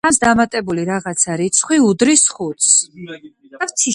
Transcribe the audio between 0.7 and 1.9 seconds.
„რაღაცა“ რიცხვი